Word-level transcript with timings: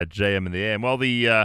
at 0.00 0.08
JM 0.08 0.46
in 0.46 0.52
the 0.52 0.64
AM. 0.64 0.82
Well, 0.82 0.96
the 0.96 1.28
uh, 1.28 1.44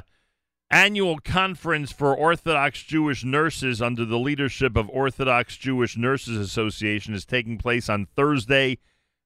annual 0.70 1.20
conference 1.20 1.92
for 1.92 2.16
Orthodox 2.16 2.84
Jewish 2.84 3.24
nurses 3.24 3.82
under 3.82 4.06
the 4.06 4.20
leadership 4.20 4.76
of 4.76 4.90
Orthodox 4.90 5.58
Jewish 5.58 5.98
Nurses 5.98 6.38
Association 6.38 7.14
is 7.14 7.26
taking 7.26 7.58
place 7.58 7.90
on 7.90 8.08
Thursday, 8.16 8.80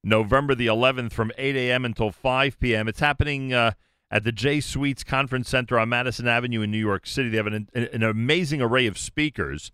November 0.04 0.56
the 0.56 0.68
11th 0.68 1.12
from 1.12 1.32
8 1.38 1.56
a.m. 1.56 1.86
until 1.86 2.12
5 2.12 2.60
p.m. 2.60 2.88
It's 2.88 3.00
happening 3.00 3.54
uh, 3.54 3.72
at 4.10 4.24
the 4.24 4.32
Jay 4.32 4.60
Suites 4.60 5.04
Conference 5.04 5.50
Center 5.50 5.80
on 5.80 5.90
Madison 5.90 6.28
Avenue 6.28 6.62
in 6.62 6.72
New 6.72 6.78
York 6.78 7.06
City. 7.06 7.30
They 7.30 7.38
have 7.38 7.48
an, 7.48 7.70
an 7.74 8.04
amazing 8.04 8.62
array 8.62 8.88
of 8.88 8.98
speakers. 8.98 9.72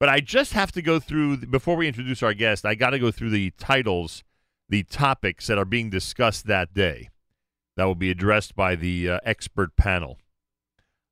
But 0.00 0.08
I 0.08 0.20
just 0.20 0.52
have 0.52 0.72
to 0.72 0.82
go 0.82 0.98
through, 0.98 1.38
before 1.38 1.76
we 1.76 1.86
introduce 1.86 2.22
our 2.22 2.34
guest, 2.34 2.66
I 2.66 2.74
got 2.74 2.90
to 2.90 2.98
go 2.98 3.10
through 3.10 3.30
the 3.30 3.52
titles, 3.58 4.24
the 4.68 4.82
topics 4.82 5.46
that 5.46 5.58
are 5.58 5.64
being 5.64 5.88
discussed 5.88 6.46
that 6.46 6.74
day 6.74 7.10
that 7.76 7.84
will 7.84 7.94
be 7.94 8.10
addressed 8.10 8.54
by 8.54 8.74
the 8.74 9.10
uh, 9.10 9.20
expert 9.24 9.76
panel 9.76 10.18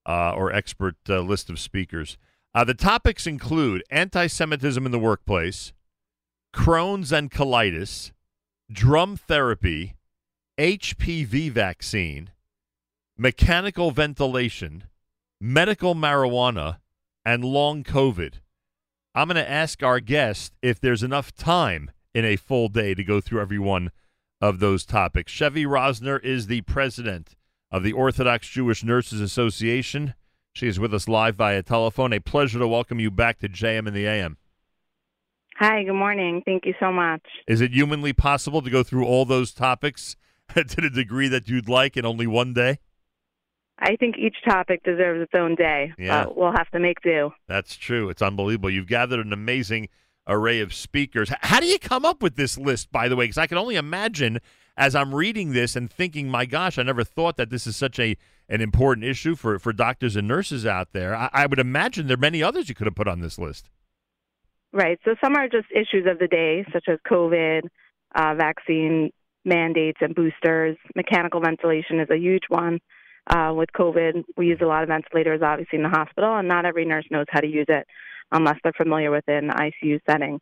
uh, 0.07 0.33
or 0.33 0.53
expert 0.53 0.97
uh, 1.09 1.21
list 1.21 1.51
of 1.51 1.59
speakers. 1.59 2.19
Uh, 2.55 2.65
the 2.65 2.75
topics 2.75 3.27
include 3.27 3.83
anti 3.91 4.27
Semitism 4.27 4.85
in 4.85 4.93
the 4.93 4.99
workplace, 4.99 5.73
Crohn's 6.55 7.13
and 7.13 7.31
colitis, 7.31 8.13
drum 8.71 9.17
therapy, 9.17 9.95
HPV 10.59 11.51
vaccine, 11.51 12.31
mechanical 13.17 13.91
ventilation, 13.91 14.85
medical 15.41 15.95
marijuana, 15.95 16.79
and 17.25 17.45
long 17.45 17.83
COVID. 17.85 18.35
I'm 19.15 19.29
going 19.29 19.37
to 19.37 19.51
ask 19.51 19.83
our 19.83 20.01
guest 20.01 20.53
if 20.63 20.81
there's 20.81 21.03
enough 21.03 21.35
time 21.35 21.91
in 22.15 22.25
a 22.25 22.37
full 22.37 22.69
day 22.69 22.95
to 22.95 23.05
go 23.05 23.21
through 23.21 23.41
every 23.41 23.59
one 23.59 23.91
of 24.43 24.59
those 24.59 24.85
topics. 24.85 25.31
Chevy 25.31 25.65
Rosner 25.65 26.23
is 26.23 26.49
the 26.49 26.63
president 26.63 27.37
of 27.71 27.85
the 27.85 27.93
Orthodox 27.93 28.49
Jewish 28.49 28.83
Nurses 28.83 29.21
Association. 29.21 30.15
She 30.53 30.67
is 30.67 30.81
with 30.81 30.93
us 30.93 31.09
live 31.09 31.37
via 31.37 31.63
telephone. 31.63 32.13
A 32.13 32.19
pleasure 32.19 32.59
to 32.59 32.67
welcome 32.67 32.99
you 32.99 33.11
back 33.11 33.39
to 33.39 33.49
JM 33.49 33.87
in 33.87 33.95
the 33.95 34.05
AM. 34.05 34.37
Hi, 35.59 35.85
good 35.85 35.95
morning. 35.95 36.43
Thank 36.45 36.67
you 36.67 36.75
so 36.81 36.91
much. 36.91 37.23
Is 37.47 37.61
it 37.61 37.71
humanly 37.71 38.13
possible 38.13 38.61
to 38.63 38.69
go 38.69 38.83
through 38.83 39.07
all 39.07 39.25
those 39.25 39.53
topics 39.53 40.17
to 40.55 40.65
the 40.65 40.91
degree 40.91 41.29
that 41.29 41.49
you'd 41.49 41.69
like 41.69 41.97
in 41.97 42.05
only 42.05 42.27
one 42.27 42.53
day? 42.53 42.81
I 43.79 43.95
think 43.97 44.17
each 44.19 44.37
topic 44.45 44.83
deserves 44.83 45.23
its 45.23 45.33
own 45.35 45.55
day. 45.55 45.93
Yeah. 45.97 46.25
But 46.25 46.37
we'll 46.37 46.53
have 46.53 46.71
to 46.71 46.81
make 46.81 47.01
do. 47.03 47.31
That's 47.47 47.77
true. 47.77 48.09
It's 48.11 48.23
unbelievable. 48.23 48.71
You've 48.71 48.89
gathered 48.89 49.25
an 49.25 49.33
amazing 49.33 49.89
array 50.27 50.61
of 50.61 50.73
speakers. 50.73 51.31
How 51.41 51.61
do 51.61 51.67
you 51.67 51.79
come 51.79 52.05
up 52.05 52.23
with 52.23 52.37
this 52.37 52.59
list, 52.59 52.93
by 52.93 53.09
the 53.09 53.17
way? 53.17 53.25
Because 53.25 53.39
I 53.39 53.47
can 53.47 53.59
only 53.59 53.77
imagine 53.77 54.41
as 54.77 54.95
I'm 54.95 55.15
reading 55.15 55.53
this 55.53 55.77
and 55.77 55.91
thinking, 55.91 56.29
my 56.29 56.47
gosh, 56.47 56.79
I 56.79 56.83
never 56.83 57.05
thought 57.05 57.37
that 57.37 57.51
this 57.51 57.67
is 57.67 57.77
such 57.77 57.99
a 57.99 58.17
an 58.49 58.61
important 58.61 59.07
issue 59.07 59.35
for, 59.35 59.59
for 59.59 59.73
doctors 59.73 60.15
and 60.15 60.29
nurses 60.29 60.67
out 60.67 60.93
there. 60.93 61.15
I, 61.17 61.31
I 61.33 61.47
would 61.47 61.59
imagine 61.59 62.07
there 62.07 62.17
are 62.17 62.21
many 62.21 62.43
others 62.43 62.69
you 62.69 62.75
could 62.75 62.87
have 62.87 62.95
put 62.95 63.09
on 63.09 63.21
this 63.21 63.39
list. 63.39 63.71
Right. 64.73 64.99
So 65.05 65.15
some 65.23 65.37
are 65.37 65.49
just 65.49 65.69
issues 65.71 66.07
of 66.07 66.19
the 66.19 66.27
day, 66.27 66.65
such 66.73 66.85
as 66.89 66.99
COVID, 67.11 67.63
uh, 68.15 68.35
vaccine 68.35 69.11
mandates 69.45 69.99
and 70.01 70.15
boosters. 70.15 70.77
Mechanical 70.95 71.41
ventilation 71.41 72.01
is 72.01 72.09
a 72.11 72.19
huge 72.19 72.45
one. 72.49 72.79
Uh, 73.27 73.53
with 73.55 73.71
COVID, 73.73 74.25
we 74.37 74.49
use 74.49 74.59
a 74.61 74.67
lot 74.67 74.83
of 74.83 74.89
ventilators, 74.89 75.41
obviously, 75.43 75.79
in 75.79 75.85
the 75.85 75.89
hospital, 75.89 76.37
and 76.37 76.49
not 76.49 76.65
every 76.65 76.85
nurse 76.85 77.05
knows 77.11 77.27
how 77.31 77.41
to 77.41 77.47
use 77.47 77.67
it 77.69 77.87
unless 78.33 78.59
they're 78.63 78.73
familiar 78.73 79.11
with 79.11 79.25
the 79.27 79.33
ICU 79.33 80.01
setting. 80.09 80.41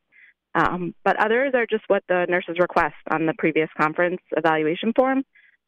Um, 0.55 0.95
but 1.05 1.17
others 1.21 1.53
are 1.55 1.67
just 1.67 1.85
what 1.89 2.03
the 2.09 2.27
nurses 2.29 2.57
request 2.59 2.97
on 3.11 3.27
the 3.27 3.35
previous 3.39 3.69
conference 3.81 4.21
evaluation 4.37 4.93
form, 4.97 5.23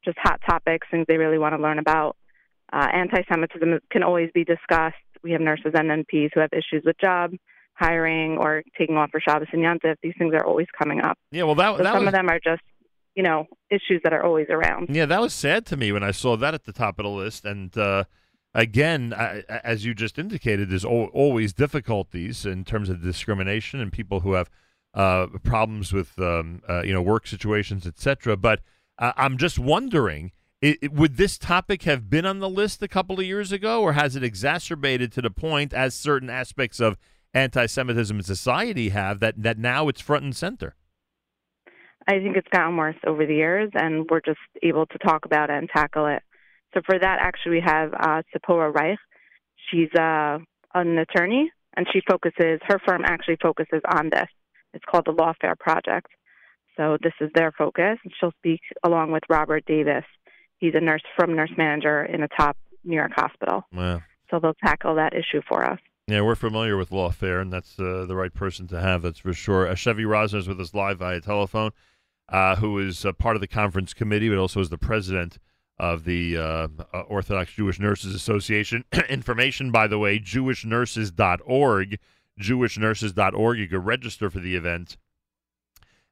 just 0.05 0.19
hot 0.21 0.41
topics, 0.49 0.87
things 0.91 1.05
they 1.09 1.19
really 1.19 1.39
want 1.39 1.55
to 1.55 1.63
learn 1.63 1.79
about. 1.79 2.17
Uh, 2.73 2.89
anti-Semitism 2.93 3.81
can 3.91 4.03
always 4.03 4.31
be 4.35 4.45
discussed. 4.45 4.97
We 5.23 5.33
have 5.33 5.41
nurses 5.41 5.73
and 5.75 5.89
NPs 5.89 6.31
who 6.35 6.41
have 6.41 6.51
issues 6.53 6.83
with 6.85 6.97
job 6.99 7.33
hiring 7.75 8.39
or 8.39 8.63
taking 8.77 8.97
off 8.97 9.11
for 9.11 9.21
Shabbos 9.21 9.49
and 9.53 9.63
Yontif. 9.63 9.97
These 10.03 10.15
things 10.19 10.35
are 10.35 10.45
always 10.45 10.67
coming 10.77 11.01
up. 11.01 11.19
Yeah, 11.31 11.45
well, 11.45 11.55
that, 11.57 11.77
so 11.77 11.83
that 11.83 11.93
some 11.93 12.05
was, 12.05 12.09
of 12.09 12.13
them 12.13 12.29
are 12.29 12.41
just 12.43 12.63
you 13.15 13.23
know 13.23 13.47
issues 13.71 14.01
that 14.05 14.13
are 14.13 14.25
always 14.25 14.47
around. 14.51 14.89
Yeah, 14.91 15.07
that 15.07 15.21
was 15.21 15.33
sad 15.35 15.67
to 15.67 15.77
me 15.77 15.93
when 15.93 16.03
I 16.03 16.11
saw 16.11 16.37
that 16.37 16.55
at 16.55 16.65
the 16.65 16.73
top 16.73 16.99
of 16.99 17.05
the 17.05 17.11
list, 17.11 17.45
and 17.45 17.77
uh, 17.77 18.05
again, 18.55 19.15
I, 19.17 19.43
as 19.49 19.85
you 19.85 19.95
just 19.95 20.19
indicated, 20.19 20.71
there's 20.71 20.85
always 20.85 21.53
difficulties 21.53 22.47
in 22.47 22.65
terms 22.65 22.89
of 22.89 23.03
discrimination 23.03 23.81
and 23.81 23.93
people 23.93 24.21
who 24.21 24.33
have 24.33 24.51
uh, 24.95 25.27
problems 25.43 25.93
with 25.93 26.19
um, 26.19 26.63
uh, 26.69 26.83
you 26.83 26.93
know 26.93 27.03
work 27.03 27.27
situations, 27.27 27.87
etc. 27.87 28.37
But 28.37 28.61
uh, 28.99 29.13
I'm 29.17 29.39
just 29.39 29.59
wondering, 29.59 30.33
it, 30.61 30.79
it, 30.83 30.93
would 30.93 31.17
this 31.17 31.39
topic 31.39 31.85
have 31.85 32.11
been 32.11 32.27
on 32.27 32.41
the 32.41 32.51
list 32.51 32.83
a 32.83 32.89
couple 32.89 33.19
of 33.19 33.25
years 33.25 33.53
ago, 33.53 33.83
or 33.83 33.95
has 33.95 34.17
it 34.17 34.25
exacerbated 34.25 35.13
to 35.13 35.23
the 35.23 35.31
point, 35.31 35.73
as 35.73 35.95
certain 35.95 36.29
aspects 36.29 36.79
of 36.79 36.99
anti-Semitism 37.35 38.19
in 38.19 38.23
society 38.23 38.91
have, 38.91 39.21
that 39.21 39.43
that 39.43 39.59
now 39.59 39.89
it's 39.89 40.01
front 40.01 40.25
and 40.25 40.37
center? 40.37 40.75
I 42.07 42.19
think 42.19 42.37
it's 42.37 42.49
gotten 42.49 42.77
worse 42.77 42.97
over 43.07 43.25
the 43.25 43.35
years, 43.35 43.71
and 43.75 44.07
we're 44.11 44.21
just 44.21 44.41
able 44.63 44.87
to 44.87 44.99
talk 44.99 45.25
about 45.25 45.51
it 45.51 45.57
and 45.57 45.69
tackle 45.75 46.07
it. 46.07 46.23
So 46.75 46.81
for 46.85 46.99
that, 46.99 47.19
actually, 47.21 47.53
we 47.53 47.63
have 47.65 47.93
uh, 47.93 48.23
Ziporah 48.35 48.75
Reich. 48.75 48.99
She's 49.71 49.91
uh, 49.99 50.39
an 50.75 50.99
attorney, 50.99 51.51
and 51.77 51.87
she 51.93 52.01
focuses. 52.09 52.61
Her 52.67 52.79
firm 52.87 53.03
actually 53.05 53.37
focuses 53.43 53.81
on 53.95 54.11
this. 54.11 54.29
It's 54.75 54.85
called 54.85 55.05
the 55.07 55.13
Lawfare 55.13 55.59
Project. 55.59 56.09
So 56.77 56.97
this 57.03 57.13
is 57.21 57.31
their 57.35 57.53
focus. 57.53 57.99
And 58.03 58.13
She'll 58.19 58.33
speak 58.39 58.61
along 58.83 59.13
with 59.13 59.23
Robert 59.29 59.65
Davis. 59.67 60.05
He's 60.59 60.75
a 60.75 60.81
nurse 60.81 61.03
from 61.17 61.37
nurse 61.37 61.53
manager 61.57 62.05
in 62.05 62.23
a 62.23 62.29
top 62.29 62.57
New 62.85 62.97
York 62.97 63.13
hospital. 63.15 63.65
Wow. 63.73 64.01
So 64.31 64.41
they'll 64.41 64.55
tackle 64.65 64.95
that 64.95 65.13
issue 65.13 65.43
for 65.47 65.65
us. 65.65 65.79
Yeah, 66.09 66.23
we're 66.23 66.35
familiar 66.35 66.77
with 66.77 66.91
Lawfare, 66.91 67.41
and 67.41 67.53
that's 67.53 67.79
uh, 67.79 68.07
the 68.09 68.17
right 68.17 68.33
person 68.33 68.67
to 68.69 68.81
have. 68.81 69.03
That's 69.03 69.21
for 69.21 69.33
sure. 69.33 69.69
Uh, 69.69 69.75
Chevy 69.75 70.05
Rosner 70.05 70.39
is 70.39 70.49
with 70.49 70.61
us 70.61 70.75
live 70.75 70.99
via 70.99 71.21
telephone, 71.21 71.71
uh, 72.29 72.57
who 72.57 72.79
is 72.79 73.07
part 73.19 73.37
of 73.37 73.41
the 73.41 73.47
conference 73.47 73.95
committee, 73.95 74.29
but 74.29 74.39
also 74.39 74.61
is 74.61 74.69
the 74.69 74.79
president 74.79 75.39
of 75.83 76.05
the 76.05 76.39
uh, 76.39 76.69
uh, 76.95 77.01
Orthodox 77.09 77.53
Jewish 77.55 77.81
Nurses 77.81 78.15
Association. 78.15 78.85
Information, 79.11 79.73
by 79.73 79.89
the 79.89 79.99
way, 79.99 80.21
jewishnurses.org. 80.21 81.99
Jewishnurses.org. 82.41 83.59
You 83.59 83.67
can 83.67 83.79
register 83.83 84.31
for 84.31 84.39
the 84.39 84.55
event 84.55 84.97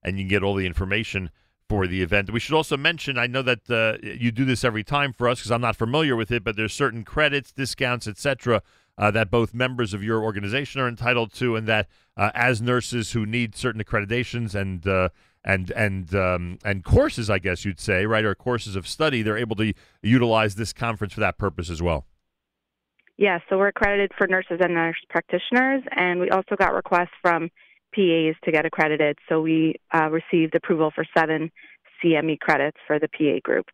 and 0.02 0.18
you 0.18 0.24
can 0.24 0.28
get 0.28 0.42
all 0.42 0.56
the 0.56 0.66
information 0.66 1.30
for 1.68 1.86
the 1.86 2.02
event. 2.02 2.32
We 2.32 2.40
should 2.40 2.56
also 2.56 2.76
mention 2.76 3.16
I 3.16 3.28
know 3.28 3.42
that 3.42 3.70
uh, 3.70 3.98
you 4.02 4.32
do 4.32 4.44
this 4.44 4.64
every 4.64 4.82
time 4.82 5.12
for 5.12 5.28
us 5.28 5.38
because 5.38 5.52
I'm 5.52 5.60
not 5.60 5.76
familiar 5.76 6.16
with 6.16 6.32
it, 6.32 6.42
but 6.42 6.56
there's 6.56 6.74
certain 6.74 7.04
credits, 7.04 7.52
discounts, 7.52 8.08
etc. 8.08 8.62
Uh, 8.98 9.12
that 9.12 9.30
both 9.30 9.54
members 9.54 9.94
of 9.94 10.02
your 10.02 10.20
organization 10.20 10.80
are 10.80 10.88
entitled 10.88 11.32
to, 11.34 11.54
and 11.54 11.68
that 11.68 11.86
uh, 12.16 12.32
as 12.34 12.60
nurses 12.60 13.12
who 13.12 13.24
need 13.24 13.54
certain 13.54 13.82
accreditations 13.82 14.56
and 14.56 14.84
uh, 14.88 15.10
and 15.44 15.70
and 15.70 16.14
um, 16.14 16.58
and 16.64 16.84
courses, 16.84 17.30
I 17.30 17.38
guess 17.38 17.64
you'd 17.64 17.80
say, 17.80 18.06
right, 18.06 18.24
or 18.24 18.34
courses 18.34 18.76
of 18.76 18.86
study, 18.86 19.22
they're 19.22 19.38
able 19.38 19.56
to 19.56 19.72
utilize 20.02 20.54
this 20.54 20.72
conference 20.72 21.14
for 21.14 21.20
that 21.20 21.38
purpose 21.38 21.70
as 21.70 21.82
well. 21.82 22.06
Yes, 23.16 23.42
yeah, 23.44 23.50
so 23.50 23.58
we're 23.58 23.68
accredited 23.68 24.12
for 24.16 24.26
nurses 24.26 24.58
and 24.60 24.74
nurse 24.74 24.96
practitioners, 25.08 25.82
and 25.94 26.20
we 26.20 26.30
also 26.30 26.56
got 26.56 26.72
requests 26.72 27.08
from 27.20 27.50
PAs 27.94 28.34
to 28.44 28.52
get 28.52 28.64
accredited. 28.64 29.18
So 29.28 29.40
we 29.40 29.74
uh, 29.94 30.08
received 30.10 30.54
approval 30.54 30.90
for 30.94 31.04
seven 31.16 31.50
CME 32.02 32.38
credits 32.40 32.78
for 32.86 32.98
the 32.98 33.08
PA 33.08 33.40
group. 33.42 33.66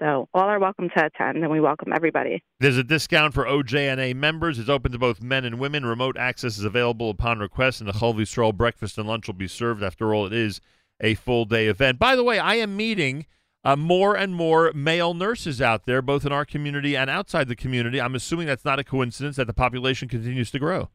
So 0.00 0.28
all 0.34 0.42
are 0.42 0.58
welcome 0.58 0.88
to 0.96 1.06
attend, 1.06 1.38
and 1.38 1.50
we 1.52 1.60
welcome 1.60 1.92
everybody. 1.94 2.42
There's 2.58 2.76
a 2.76 2.82
discount 2.82 3.32
for 3.32 3.44
OJNA 3.44 4.16
members. 4.16 4.58
It's 4.58 4.68
open 4.68 4.90
to 4.90 4.98
both 4.98 5.22
men 5.22 5.44
and 5.44 5.60
women. 5.60 5.86
Remote 5.86 6.16
access 6.16 6.58
is 6.58 6.64
available 6.64 7.10
upon 7.10 7.38
request, 7.38 7.80
and 7.80 7.88
the 7.88 7.92
Chol 7.92 8.14
Yisrael 8.14 8.52
breakfast 8.52 8.98
and 8.98 9.06
lunch 9.06 9.28
will 9.28 9.34
be 9.34 9.46
served. 9.46 9.84
After 9.84 10.12
all, 10.12 10.26
it 10.26 10.32
is 10.32 10.60
a 11.00 11.14
full 11.14 11.44
day 11.44 11.66
event. 11.66 11.98
By 11.98 12.16
the 12.16 12.24
way, 12.24 12.38
I 12.38 12.54
am 12.56 12.76
meeting 12.76 13.26
uh, 13.64 13.76
more 13.76 14.14
and 14.14 14.34
more 14.34 14.72
male 14.74 15.14
nurses 15.14 15.60
out 15.62 15.86
there, 15.86 16.02
both 16.02 16.26
in 16.26 16.32
our 16.32 16.44
community 16.44 16.96
and 16.96 17.08
outside 17.08 17.48
the 17.48 17.56
community. 17.56 18.00
I'm 18.00 18.14
assuming 18.14 18.46
that's 18.46 18.64
not 18.64 18.78
a 18.78 18.84
coincidence 18.84 19.36
that 19.36 19.46
the 19.46 19.54
population 19.54 20.08
continues 20.08 20.50
to 20.50 20.58
grow. 20.58 20.90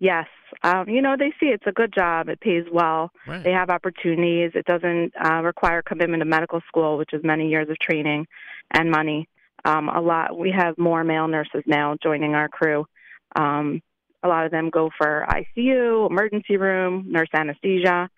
Yes. 0.00 0.26
Um, 0.62 0.88
you 0.88 1.00
know, 1.00 1.16
they 1.18 1.32
see 1.38 1.46
it's 1.46 1.66
a 1.66 1.72
good 1.72 1.92
job. 1.94 2.28
It 2.28 2.40
pays 2.40 2.64
well. 2.72 3.10
Right. 3.26 3.44
They 3.44 3.52
have 3.52 3.70
opportunities. 3.70 4.52
It 4.54 4.64
doesn't 4.64 5.12
uh, 5.22 5.42
require 5.42 5.82
commitment 5.82 6.20
to 6.22 6.24
medical 6.24 6.60
school, 6.66 6.98
which 6.98 7.12
is 7.12 7.22
many 7.22 7.48
years 7.48 7.68
of 7.68 7.78
training 7.78 8.26
and 8.70 8.90
money. 8.90 9.28
Um, 9.64 9.88
a 9.88 10.00
lot. 10.00 10.38
We 10.38 10.52
have 10.56 10.76
more 10.76 11.04
male 11.04 11.28
nurses 11.28 11.62
now 11.66 11.96
joining 12.02 12.34
our 12.34 12.48
crew. 12.48 12.86
Um, 13.34 13.82
a 14.22 14.28
lot 14.28 14.44
of 14.44 14.50
them 14.50 14.70
go 14.70 14.90
for 14.96 15.26
ICU, 15.28 16.10
emergency 16.10 16.56
room, 16.56 17.06
nurse 17.08 17.28
anesthesia 17.32 18.10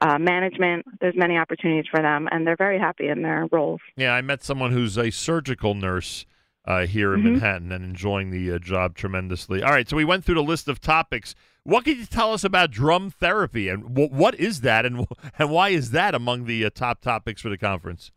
uh, 0.00 0.18
management. 0.18 0.86
There's 1.00 1.16
many 1.16 1.36
opportunities 1.36 1.86
for 1.90 2.00
them, 2.02 2.28
and 2.30 2.46
they're 2.46 2.56
very 2.56 2.78
happy 2.78 3.08
in 3.08 3.22
their 3.22 3.46
roles. 3.50 3.80
Yeah, 3.96 4.12
I 4.12 4.20
met 4.20 4.42
someone 4.42 4.72
who's 4.72 4.96
a 4.96 5.10
surgical 5.10 5.74
nurse 5.74 6.26
uh, 6.64 6.86
here 6.86 7.14
in 7.14 7.20
mm-hmm. 7.22 7.32
Manhattan 7.32 7.72
and 7.72 7.84
enjoying 7.84 8.30
the 8.30 8.52
uh, 8.52 8.58
job 8.58 8.94
tremendously. 8.94 9.62
All 9.62 9.70
right, 9.70 9.88
so 9.88 9.96
we 9.96 10.04
went 10.04 10.24
through 10.24 10.36
the 10.36 10.42
list 10.42 10.68
of 10.68 10.80
topics. 10.80 11.34
What 11.64 11.84
can 11.84 11.98
you 11.98 12.06
tell 12.06 12.32
us 12.32 12.44
about 12.44 12.70
drum 12.70 13.10
therapy, 13.10 13.68
and 13.68 13.82
w- 13.94 14.10
what 14.10 14.34
is 14.34 14.60
that, 14.62 14.86
and 14.86 15.06
and 15.38 15.50
why 15.50 15.70
is 15.70 15.90
that 15.92 16.14
among 16.14 16.44
the 16.44 16.64
uh, 16.64 16.70
top 16.70 17.00
topics 17.00 17.42
for 17.42 17.48
the 17.48 17.58
conference? 17.58 18.12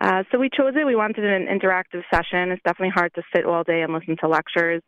Uh, 0.00 0.24
so 0.30 0.38
we 0.38 0.50
chose 0.54 0.74
it. 0.76 0.84
We 0.84 0.94
wanted 0.94 1.24
an 1.24 1.46
interactive 1.46 2.02
session. 2.12 2.50
It's 2.50 2.62
definitely 2.64 2.92
hard 2.94 3.14
to 3.14 3.22
sit 3.34 3.46
all 3.46 3.64
day 3.64 3.80
and 3.80 3.92
listen 3.94 4.16
to 4.20 4.28
lectures. 4.28 4.82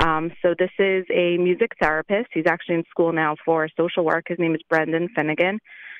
Um, 0.00 0.30
so 0.42 0.54
this 0.58 0.70
is 0.78 1.04
a 1.12 1.36
music 1.38 1.72
therapist. 1.80 2.28
He's 2.32 2.46
actually 2.46 2.76
in 2.76 2.84
school 2.90 3.12
now 3.12 3.36
for 3.44 3.68
social 3.76 4.04
work. 4.04 4.26
His 4.28 4.38
name 4.38 4.54
is 4.54 4.60
Brendan 4.68 5.08
Finnegan, 5.14 5.58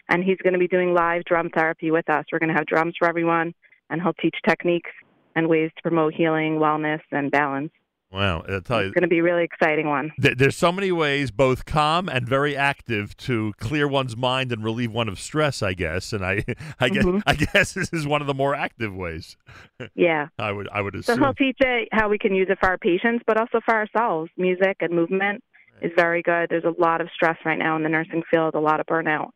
and 0.08 0.23
he's 0.23 0.38
going 0.38 0.52
to 0.52 0.58
be 0.58 0.69
doing 0.69 0.94
live 0.94 1.25
drum 1.25 1.50
therapy 1.50 1.90
with 1.90 2.08
us. 2.08 2.25
We're 2.31 2.38
going 2.38 2.50
to 2.50 2.55
have 2.55 2.67
drums 2.67 2.94
for 2.99 3.08
everyone, 3.08 3.55
and 3.90 4.00
he'll 4.00 4.14
teach 4.14 4.37
techniques 4.46 4.90
and 5.35 5.49
ways 5.49 5.70
to 5.76 5.82
promote 5.82 6.14
healing, 6.14 6.58
wellness, 6.58 7.00
and 7.11 7.31
balance. 7.31 7.73
Wow, 8.10 8.43
I'll 8.49 8.62
tell 8.62 8.81
you, 8.81 8.87
It's 8.87 8.94
going 8.94 9.02
to 9.02 9.08
be 9.08 9.19
a 9.19 9.22
really 9.22 9.44
exciting 9.44 9.87
one. 9.87 10.12
th- 10.22 10.38
there's 10.38 10.56
so 10.56 10.72
many 10.72 10.90
ways, 10.90 11.31
both 11.31 11.66
calm 11.66 12.08
and 12.08 12.26
very 12.26 12.56
active, 12.56 13.14
to 13.19 13.52
clear 13.58 13.87
one's 13.87 14.16
mind 14.16 14.50
and 14.50 14.64
relieve 14.64 14.90
one 14.93 15.08
of 15.10 15.20
stress. 15.20 15.62
I 15.62 15.75
guess, 15.75 16.14
and 16.14 16.25
I, 16.25 16.43
I 16.81 16.88
guess, 16.88 17.05
Mhm. 17.05 17.22
I 17.26 17.34
guess 17.34 17.75
this 17.75 17.93
is 17.93 18.06
one 18.06 18.22
of 18.22 18.26
the 18.26 18.32
more 18.34 18.55
active 18.55 18.94
ways. 18.94 19.37
Yeah. 19.94 20.28
I 20.38 20.52
would, 20.52 20.69
I 20.72 20.81
would 20.81 20.94
assume. 20.94 21.16
So 21.16 21.22
he'll 21.22 21.34
teach 21.34 21.56
it 21.60 21.88
how 21.93 22.08
we 22.08 22.19
can 22.19 22.34
use 22.34 22.49
it 22.50 22.58
for 22.60 22.69
our 22.70 22.78
patients, 22.78 23.22
but 23.26 23.37
also 23.37 23.60
for 23.64 23.75
ourselves. 23.75 24.31
Music 24.37 24.76
and 24.81 24.93
movement 24.94 25.43
is 25.82 25.93
very 25.96 26.22
good. 26.22 26.49
There's 26.50 26.64
a 26.64 26.75
lot 26.81 27.00
of 27.00 27.08
stress 27.14 27.37
right 27.44 27.58
now 27.58 27.76
in 27.76 27.82
the 27.82 27.88
nursing 27.88 28.22
field, 28.31 28.54
a 28.54 28.61
lot 28.61 28.81
of 28.81 28.87
burnout. 28.87 29.31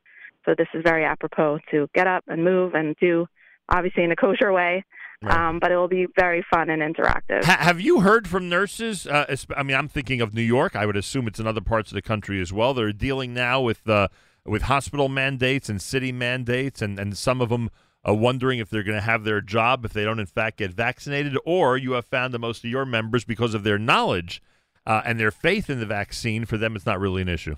So 0.44 0.54
this 0.56 0.66
is 0.74 0.82
very 0.84 1.04
apropos 1.04 1.58
to 1.70 1.88
get 1.94 2.06
up 2.06 2.24
and 2.26 2.42
move 2.44 2.74
and 2.74 2.96
do, 3.00 3.26
obviously 3.68 4.02
in 4.04 4.10
a 4.12 4.16
kosher 4.16 4.52
way, 4.52 4.84
Right. 5.22 5.48
um, 5.48 5.58
but 5.60 5.70
it 5.70 5.76
will 5.76 5.88
be 5.88 6.06
very 6.18 6.44
fun 6.50 6.68
and 6.68 6.82
interactive. 6.82 7.44
Ha- 7.44 7.58
have 7.60 7.80
you 7.80 8.00
heard 8.00 8.26
from 8.26 8.48
nurses? 8.48 9.06
Uh, 9.06 9.36
I 9.56 9.62
mean, 9.62 9.76
I'm 9.76 9.88
thinking 9.88 10.20
of 10.20 10.34
New 10.34 10.42
York. 10.42 10.74
I 10.74 10.84
would 10.84 10.96
assume 10.96 11.28
it's 11.28 11.38
in 11.38 11.46
other 11.46 11.60
parts 11.60 11.90
of 11.90 11.94
the 11.94 12.02
country 12.02 12.40
as 12.40 12.52
well. 12.52 12.74
They're 12.74 12.92
dealing 12.92 13.32
now 13.32 13.60
with 13.60 13.88
uh, 13.88 14.08
with 14.44 14.62
hospital 14.62 15.08
mandates 15.08 15.68
and 15.68 15.80
city 15.80 16.10
mandates, 16.10 16.82
and, 16.82 16.98
and 16.98 17.16
some 17.16 17.40
of 17.40 17.50
them 17.50 17.70
are 18.04 18.14
wondering 18.14 18.58
if 18.58 18.68
they're 18.68 18.82
going 18.82 18.98
to 18.98 19.04
have 19.04 19.22
their 19.22 19.40
job 19.40 19.84
if 19.84 19.92
they 19.92 20.04
don't, 20.04 20.18
in 20.18 20.26
fact, 20.26 20.58
get 20.58 20.72
vaccinated. 20.72 21.38
Or 21.44 21.76
you 21.76 21.92
have 21.92 22.06
found 22.06 22.34
that 22.34 22.40
most 22.40 22.64
of 22.64 22.70
your 22.70 22.84
members, 22.84 23.24
because 23.24 23.54
of 23.54 23.62
their 23.62 23.78
knowledge 23.78 24.42
uh, 24.84 25.02
and 25.04 25.20
their 25.20 25.30
faith 25.30 25.70
in 25.70 25.78
the 25.78 25.86
vaccine, 25.86 26.44
for 26.44 26.58
them, 26.58 26.74
it's 26.74 26.86
not 26.86 26.98
really 26.98 27.22
an 27.22 27.28
issue. 27.28 27.56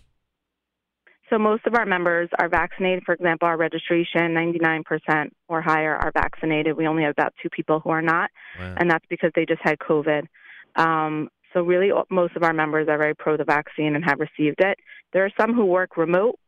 So 1.31 1.39
most 1.39 1.67
of 1.67 1.75
our 1.75 1.87
members 1.87 2.29
are 2.39 2.49
vaccinated. 2.49 3.05
For 3.05 3.15
example, 3.15 3.49
our 3.49 3.57
registration, 3.57 4.35
99% 4.35 5.31
or 5.49 5.63
higher 5.63 5.97
are 5.97 6.13
vaccinated. 6.13 6.77
We 6.77 6.87
only 6.87 7.03
have 7.05 7.13
about 7.13 7.35
two 7.43 7.49
people 7.51 7.81
who 7.81 7.91
are 7.91 8.03
not, 8.03 8.31
Wow. 8.59 8.75
and 8.79 8.91
that's 8.91 9.07
because 9.09 9.31
they 9.35 9.47
just 9.47 9.63
had 9.63 9.79
COVID. 9.79 10.27
Um, 10.77 11.31
so 11.53 11.63
really, 11.63 11.91
most 12.11 12.37
of 12.37 12.43
our 12.43 12.53
members 12.53 12.89
are 12.89 12.99
very 12.99 13.15
pro 13.15 13.37
the 13.37 13.45
vaccine 13.45 13.95
and 13.95 14.05
have 14.05 14.19
received 14.21 14.61
it. 14.61 14.79
There 15.13 15.25
are 15.25 15.31
some 15.41 15.55
who 15.55 15.65
work 15.65 15.97
remote, 15.97 16.39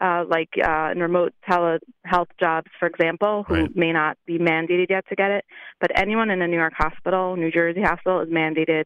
uh, 0.00 0.24
like 0.28 0.50
uh, 0.62 0.90
in 0.92 1.00
remote 1.00 1.32
telehealth 1.48 2.28
jobs, 2.38 2.70
for 2.78 2.86
example, 2.86 3.44
who 3.48 3.54
Right. 3.54 3.76
may 3.76 3.92
not 3.92 4.16
be 4.26 4.38
mandated 4.38 4.90
yet 4.90 5.06
to 5.08 5.16
get 5.16 5.30
it. 5.30 5.44
But 5.80 5.98
anyone 5.98 6.30
in 6.30 6.40
a 6.42 6.46
New 6.46 6.56
York 6.58 6.74
hospital, 6.76 7.36
New 7.36 7.50
Jersey 7.50 7.82
hospital, 7.82 8.20
is 8.20 8.28
mandated, 8.28 8.84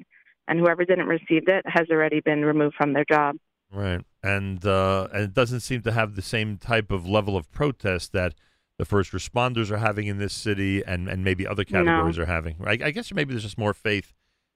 and 0.49 0.58
whoever 0.58 0.85
didn't 0.85 1.06
receive 1.06 1.49
it 1.49 1.64
has 1.67 1.91
already 1.91 2.20
been 2.20 2.44
removed 2.44 2.76
from 2.76 2.93
their 2.93 3.05
job. 3.05 3.37
Right, 3.73 4.00
and 4.25 4.65
uh, 4.65 5.06
and 5.12 5.23
it 5.23 5.35
doesn't 5.35 5.61
seem 5.61 5.82
to 5.82 5.93
have 5.93 6.17
the 6.17 6.23
same 6.23 6.56
type 6.56 6.91
of 6.91 7.06
level 7.06 7.37
of 7.37 7.53
protest 7.53 8.12
that 8.12 8.35
the 8.79 8.87
first 8.87 9.12
responders 9.12 9.71
are 9.71 9.76
having 9.76 10.06
in 10.06 10.19
this 10.19 10.32
city, 10.32 10.82
and, 10.85 11.09
and 11.09 11.23
maybe 11.23 11.47
other 11.47 11.65
No. 11.69 11.85
categories 11.85 12.19
are 12.19 12.25
having. 12.25 12.56
Right, 12.59 12.82
I 12.82 12.91
guess 12.91 13.12
maybe 13.12 13.35
there's 13.35 13.44
just 13.44 13.59
more 13.59 13.75
faith 13.75 14.15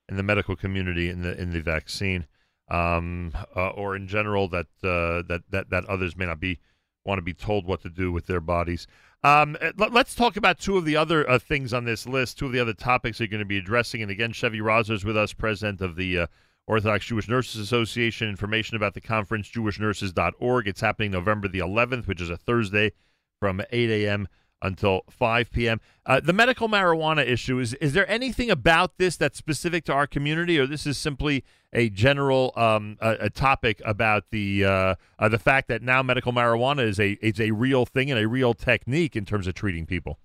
in 0.09 0.17
the 0.17 0.23
medical 0.23 0.57
community 0.57 1.11
in 1.11 1.21
the 1.21 1.39
in 1.39 1.51
the 1.51 1.61
vaccine, 1.61 2.27
um, 2.71 3.33
uh, 3.55 3.69
or 3.69 3.95
in 3.95 4.09
general 4.09 4.49
that 4.49 4.69
uh, 4.83 5.23
that 5.29 5.43
that 5.51 5.69
that 5.69 5.85
others 5.85 6.17
may 6.17 6.25
not 6.25 6.41
be 6.41 6.59
want 7.05 7.19
to 7.19 7.23
be 7.23 7.35
told 7.35 7.67
what 7.67 7.83
to 7.83 7.91
do 7.91 8.11
with 8.11 8.27
their 8.27 8.41
bodies. 8.41 8.87
Um, 9.23 9.57
uh, 9.61 9.73
let, 9.77 9.95
us 9.95 10.15
talk 10.15 10.37
about 10.37 10.59
two 10.59 10.79
of 10.79 10.85
the 10.87 10.97
other 10.97 11.29
uh, 11.29 11.39
things 11.39 11.75
on 11.75 11.85
this 11.85 12.07
list, 12.07 12.39
two 12.39 12.47
of 12.47 12.53
the 12.53 12.61
other 12.61 12.73
topics 12.73 13.19
you're 13.19 13.27
going 13.29 13.41
to 13.41 13.47
be 13.47 13.59
addressing. 13.59 14.01
And 14.01 14.11
again, 14.11 14.33
Chevy 14.33 14.61
Rosner 14.61 14.93
is 14.93 15.05
with 15.05 15.17
us, 15.17 15.33
president 15.33 15.81
of 15.81 15.97
the 15.97 16.21
uh, 16.21 16.27
Orthodox 16.69 17.07
Jewish 17.07 17.29
Nurses 17.29 17.61
Association. 17.61 18.29
Information 18.29 18.77
about 18.77 18.95
the 18.95 19.01
conference, 19.01 19.49
jewishnurses.org. 19.49 20.69
It's 20.69 20.83
happening 20.83 21.11
November 21.11 21.49
the 21.49 21.61
11th, 21.61 22.07
which 22.07 22.21
is 22.21 22.31
a 22.31 22.37
Thursday 22.37 22.93
from 23.41 23.63
8 23.73 23.91
a.m. 23.91 24.29
until 24.61 25.03
5 25.09 25.51
p.m. 25.51 25.81
Uh, 26.05 26.21
the 26.21 26.35
medical 26.35 26.69
marijuana 26.69 27.27
issue 27.27 27.59
is 27.59 27.73
is 27.75 27.95
there 27.95 28.09
anything 28.11 28.51
about 28.51 28.99
this 28.99 29.17
that's 29.17 29.39
specific 29.39 29.85
to 29.87 29.95
our 29.95 30.07
community, 30.07 30.59
or 30.59 30.67
this 30.67 30.87
is 30.87 30.99
simply 30.99 31.43
a 31.73 31.89
general 31.89 32.53
um, 32.55 32.99
a, 33.01 33.13
a 33.21 33.31
topic 33.31 33.81
about 33.85 34.25
the 34.31 34.65
uh, 34.65 34.95
uh, 35.19 35.29
the 35.29 35.39
fact 35.39 35.69
that 35.69 35.83
now 35.83 36.03
medical 36.03 36.33
marijuana 36.33 36.87
is 36.87 37.01
a 37.01 37.13
is 37.25 37.41
a 37.41 37.51
real 37.53 37.87
thing 37.87 38.11
and 38.11 38.21
a 38.21 38.29
real 38.29 38.53
technique 38.53 39.17
in 39.17 39.25
terms 39.25 39.47
of 39.47 39.55
treating 39.55 39.87
people? 39.87 40.19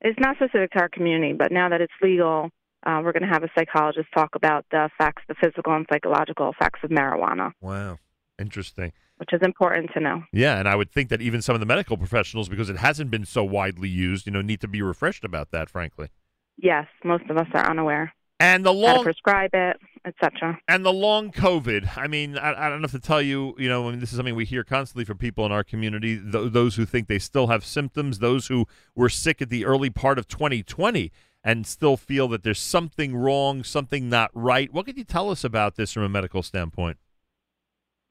It's 0.00 0.18
not 0.20 0.36
specific 0.36 0.70
to 0.72 0.80
our 0.80 0.88
community, 0.88 1.32
but 1.32 1.50
now 1.50 1.68
that 1.68 1.80
it's 1.80 1.92
legal, 2.00 2.50
uh, 2.86 3.00
we're 3.04 3.12
going 3.12 3.22
to 3.22 3.28
have 3.28 3.42
a 3.42 3.48
psychologist 3.56 4.08
talk 4.14 4.34
about 4.34 4.64
the 4.70 4.84
effects, 4.86 5.22
the 5.28 5.34
physical 5.34 5.74
and 5.74 5.86
psychological 5.92 6.50
effects 6.50 6.80
of 6.82 6.90
marijuana, 6.90 7.52
Wow, 7.60 7.98
interesting. 8.38 8.92
which 9.18 9.32
is 9.32 9.40
important 9.42 9.90
to 9.94 10.00
know. 10.00 10.22
Yeah, 10.32 10.58
and 10.58 10.68
I 10.68 10.76
would 10.76 10.90
think 10.90 11.08
that 11.10 11.20
even 11.20 11.42
some 11.42 11.54
of 11.54 11.60
the 11.60 11.66
medical 11.66 11.96
professionals, 11.96 12.48
because 12.48 12.70
it 12.70 12.76
hasn't 12.76 13.10
been 13.10 13.24
so 13.24 13.42
widely 13.44 13.88
used, 13.88 14.26
you 14.26 14.32
know, 14.32 14.42
need 14.42 14.60
to 14.60 14.68
be 14.68 14.80
refreshed 14.82 15.24
about 15.24 15.50
that. 15.50 15.68
Frankly, 15.70 16.08
Yes, 16.56 16.86
most 17.04 17.24
of 17.30 17.36
us 17.36 17.46
are 17.54 17.70
unaware 17.70 18.12
and 18.40 18.64
the 18.64 18.70
how 18.70 18.74
to 18.74 18.80
long 18.80 19.04
prescribe 19.04 19.50
it, 19.52 19.76
etc. 20.04 20.58
and 20.68 20.84
the 20.84 20.92
long 20.92 21.32
COVID. 21.32 21.96
I 21.98 22.06
mean, 22.06 22.38
I, 22.38 22.66
I 22.66 22.68
don't 22.68 22.82
have 22.82 22.92
to 22.92 23.00
tell 23.00 23.20
you, 23.20 23.54
you 23.58 23.68
know, 23.68 23.88
I 23.88 23.90
mean, 23.90 24.00
this 24.00 24.10
is 24.12 24.16
something 24.16 24.34
we 24.36 24.44
hear 24.44 24.62
constantly 24.64 25.04
from 25.04 25.18
people 25.18 25.44
in 25.46 25.50
our 25.52 25.64
community. 25.64 26.16
Th- 26.18 26.52
those 26.52 26.76
who 26.76 26.84
think 26.86 27.08
they 27.08 27.18
still 27.18 27.48
have 27.48 27.64
symptoms, 27.64 28.20
those 28.20 28.46
who 28.46 28.66
were 28.94 29.08
sick 29.08 29.42
at 29.42 29.50
the 29.50 29.64
early 29.64 29.90
part 29.90 30.18
of 30.18 30.28
2020 30.28 31.10
and 31.44 31.66
still 31.66 31.96
feel 31.96 32.28
that 32.28 32.42
there's 32.42 32.60
something 32.60 33.16
wrong, 33.16 33.64
something 33.64 34.08
not 34.08 34.30
right. 34.34 34.72
What 34.72 34.86
could 34.86 34.98
you 34.98 35.04
tell 35.04 35.30
us 35.30 35.44
about 35.44 35.76
this 35.76 35.92
from 35.92 36.02
a 36.02 36.08
medical 36.08 36.42
standpoint? 36.42 36.98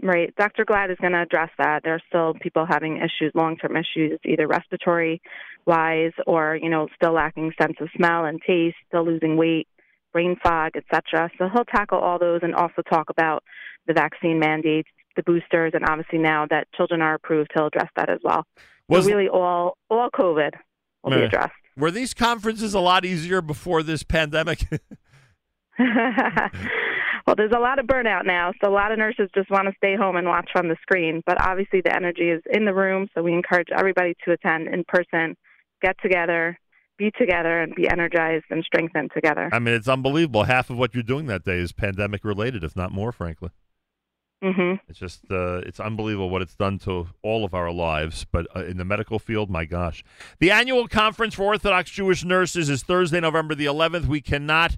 Right. 0.02 0.34
Dr. 0.36 0.64
Glad 0.64 0.92
is 0.92 0.98
going 1.02 1.14
to 1.14 1.22
address 1.22 1.50
that. 1.58 1.82
There 1.84 1.96
are 1.96 2.02
still 2.08 2.36
people 2.40 2.66
having 2.68 2.98
issues, 2.98 3.32
long-term 3.34 3.76
issues, 3.76 4.20
either 4.24 4.48
respiratory 4.48 5.22
wise 5.66 6.14
or, 6.28 6.56
you 6.56 6.70
know, 6.70 6.88
still 6.96 7.14
lacking 7.14 7.52
sense 7.60 7.78
of 7.82 7.90
smell 7.96 8.26
and 8.26 8.40
taste, 8.46 8.78
still 8.88 9.06
losing 9.06 9.38
weight, 9.38 9.68
brain 10.14 10.36
fog, 10.42 10.74
etc. 10.76 11.32
So 11.38 11.50
he'll 11.52 11.66
tackle 11.66 11.98
all 11.98 12.20
those 12.20 12.42
and 12.44 12.54
also 12.54 12.84
talk 12.88 13.10
about 13.10 13.44
the 13.88 13.94
vaccine 13.94 14.40
mandates, 14.40 14.90
the 15.16 15.24
boosters, 15.24 15.72
and 15.74 15.84
obviously 15.84 16.20
now 16.20 16.46
that 16.50 16.68
children 16.76 17.02
are 17.02 17.16
approved, 17.16 17.52
he'll 17.54 17.68
address 17.68 17.90
that 17.96 18.10
as 18.10 18.20
well. 18.24 18.46
Was 18.88 19.06
so 19.06 19.12
really 19.12 19.30
all 19.30 19.78
all 19.90 20.10
COVID 20.10 20.52
will 21.04 21.12
be 21.12 21.22
addressed. 21.24 21.52
Were 21.78 21.92
these 21.92 22.14
conferences 22.14 22.74
a 22.74 22.80
lot 22.80 23.06
easier 23.06 23.42
before 23.42 23.84
this 23.84 24.04
pandemic? 24.04 24.66
well, 25.80 27.36
there's 27.38 27.52
a 27.56 27.60
lot 27.60 27.80
of 27.80 27.86
burnout 27.86 28.26
now, 28.26 28.52
so 28.62 28.70
a 28.70 28.74
lot 28.74 28.92
of 28.92 28.98
nurses 28.98 29.30
just 29.36 29.52
want 29.52 29.68
to 29.68 29.74
stay 29.78 29.96
home 29.96 30.16
and 30.16 30.28
watch 30.28 30.50
from 30.52 30.70
the 30.70 30.76
screen. 30.82 31.22
But 31.26 31.40
obviously, 31.42 31.82
the 31.82 31.96
energy 31.96 32.30
is 32.30 32.42
in 32.52 32.66
the 32.66 32.74
room, 32.74 33.08
so 33.14 33.22
we 33.22 33.34
encourage 33.34 33.68
everybody 33.78 34.16
to 34.26 34.32
attend 34.32 34.68
in 34.68 34.84
person, 34.88 35.36
get 35.82 35.96
together, 36.02 36.58
be 36.98 37.12
together, 37.18 37.62
and 37.62 37.76
be 37.76 37.88
energized 37.88 38.46
and 38.50 38.64
strengthened 38.64 39.12
together. 39.14 39.50
I 39.54 39.60
mean, 39.60 39.76
it's 39.76 39.88
unbelievable. 39.88 40.44
Half 40.44 40.72
of 40.72 40.78
what 40.78 40.96
you're 40.96 41.04
doing 41.04 41.28
that 41.28 41.44
day 41.44 41.58
is 41.60 41.72
pandemic 41.72 42.24
related, 42.26 42.64
if 42.64 42.76
not 42.76 42.92
more, 42.92 43.12
frankly. 43.12 43.52
Hmm 44.42 44.74
It's 44.88 45.00
just 45.00 45.22
uh, 45.32 45.58
it's 45.66 45.80
unbelievable 45.80 46.30
what 46.30 46.42
it's 46.42 46.56
done 46.56 46.78
to 46.80 47.08
all 47.24 47.44
of 47.44 47.54
our 47.54 47.72
lives. 47.72 48.26
But 48.32 48.48
uh, 48.56 48.66
in 48.66 48.78
the 48.78 48.86
medical 48.86 49.20
field, 49.20 49.50
my 49.50 49.66
gosh, 49.66 50.04
the 50.40 50.52
annual 50.52 50.88
conference 50.88 51.34
for 51.34 51.44
Orthodox 51.44 51.90
Jewish 51.90 52.24
nurses 52.24 52.70
is 52.70 52.84
Thursday, 52.84 53.20
November 53.20 53.56
the 53.56 53.66
11th. 53.66 54.06
We 54.06 54.22
cannot 54.22 54.78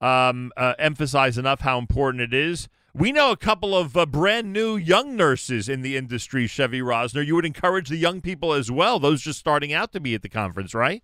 um, 0.00 0.52
uh, 0.56 0.74
emphasize 0.78 1.38
enough 1.38 1.60
how 1.60 1.78
important 1.78 2.22
it 2.22 2.34
is. 2.34 2.68
We 2.94 3.12
know 3.12 3.30
a 3.30 3.36
couple 3.36 3.76
of 3.76 3.96
uh, 3.96 4.06
brand 4.06 4.52
new 4.52 4.76
young 4.76 5.14
nurses 5.14 5.68
in 5.68 5.82
the 5.82 5.96
industry, 5.96 6.46
Chevy 6.46 6.80
Rosner. 6.80 7.24
You 7.24 7.34
would 7.36 7.44
encourage 7.46 7.88
the 7.88 7.96
young 7.96 8.20
people 8.20 8.52
as 8.52 8.70
well, 8.70 8.98
those 8.98 9.22
just 9.22 9.38
starting 9.38 9.72
out 9.72 9.92
to 9.92 10.00
be 10.00 10.14
at 10.14 10.22
the 10.22 10.28
conference, 10.28 10.74
right? 10.74 11.02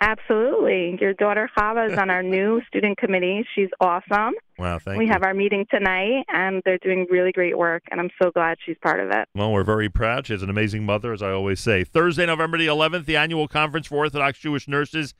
Absolutely. 0.00 0.98
Your 1.00 1.14
daughter 1.14 1.50
Chava 1.56 1.90
is 1.90 1.98
on 1.98 2.10
our 2.10 2.22
new 2.36 2.60
student 2.68 2.98
committee. 2.98 3.46
She's 3.54 3.68
awesome. 3.80 4.34
Wow, 4.58 4.78
thank 4.78 4.98
we 4.98 5.06
you. 5.06 5.12
have 5.12 5.22
our 5.22 5.34
meeting 5.34 5.66
tonight, 5.70 6.24
and 6.28 6.62
they're 6.64 6.78
doing 6.78 7.06
really 7.10 7.32
great 7.32 7.56
work, 7.56 7.82
and 7.90 8.00
I'm 8.00 8.10
so 8.22 8.30
glad 8.30 8.58
she's 8.64 8.76
part 8.82 9.00
of 9.00 9.10
it. 9.10 9.28
Well, 9.34 9.52
we're 9.52 9.64
very 9.64 9.88
proud. 9.88 10.26
She 10.26 10.32
has 10.32 10.42
an 10.42 10.50
amazing 10.50 10.84
mother, 10.84 11.12
as 11.12 11.22
I 11.22 11.30
always 11.30 11.60
say. 11.60 11.84
Thursday, 11.84 12.26
November 12.26 12.58
the 12.58 12.66
11th, 12.66 13.04
the 13.04 13.16
annual 13.16 13.48
conference 13.48 13.86
for 13.86 13.96
Orthodox 13.96 14.38
Jewish 14.38 14.66
nurses, 14.68 15.14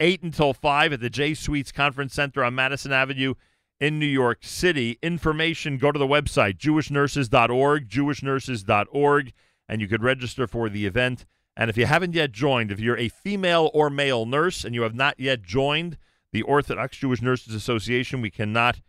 8 0.00 0.22
until 0.22 0.52
5 0.52 0.94
at 0.94 1.00
the 1.00 1.10
Jay 1.10 1.34
Suites 1.34 1.72
Conference 1.72 2.14
Center 2.14 2.44
on 2.44 2.54
Madison 2.54 2.92
Avenue 2.92 3.34
in 3.80 3.98
New 3.98 4.06
York 4.06 4.38
City. 4.42 4.98
Information, 5.02 5.78
go 5.78 5.90
to 5.90 5.98
the 5.98 6.06
website, 6.06 6.58
jewishnurses.org, 6.58 7.88
jewishnurses.org, 7.88 9.32
and 9.68 9.80
you 9.80 9.88
could 9.88 10.02
register 10.02 10.46
for 10.46 10.68
the 10.68 10.86
event. 10.86 11.26
And 11.56 11.68
if 11.68 11.76
you 11.76 11.86
haven't 11.86 12.14
yet 12.14 12.32
joined, 12.32 12.72
if 12.72 12.80
you're 12.80 12.98
a 12.98 13.08
female 13.08 13.70
or 13.74 13.90
male 13.90 14.24
nurse 14.24 14.64
and 14.64 14.74
you 14.74 14.82
have 14.82 14.94
not 14.94 15.18
yet 15.18 15.42
joined 15.42 15.98
the 16.32 16.42
Orthodox 16.42 16.96
Jewish 16.96 17.20
Nurses 17.20 17.54
Association, 17.54 18.20
we 18.20 18.30
cannot 18.30 18.80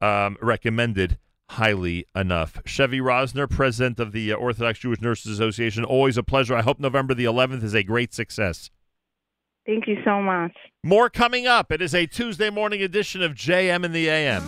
um, 0.00 0.36
recommend 0.42 0.98
it 0.98 1.16
highly 1.50 2.06
enough. 2.14 2.58
Chevy 2.64 3.00
Rosner, 3.00 3.48
president 3.48 3.98
of 4.00 4.12
the 4.12 4.32
uh, 4.32 4.36
Orthodox 4.36 4.78
Jewish 4.80 5.00
Nurses 5.00 5.32
Association, 5.32 5.84
always 5.84 6.16
a 6.16 6.22
pleasure. 6.22 6.54
I 6.54 6.62
hope 6.62 6.80
November 6.80 7.14
the 7.14 7.24
11th 7.24 7.62
is 7.62 7.74
a 7.74 7.82
great 7.82 8.12
success. 8.12 8.70
Thank 9.64 9.86
you 9.86 9.96
so 10.04 10.20
much. 10.20 10.52
More 10.82 11.08
coming 11.08 11.46
up. 11.46 11.70
It 11.70 11.80
is 11.80 11.94
a 11.94 12.06
Tuesday 12.06 12.50
morning 12.50 12.82
edition 12.82 13.22
of 13.22 13.32
JM 13.32 13.84
in 13.84 13.92
the 13.92 14.08
AM. 14.08 14.42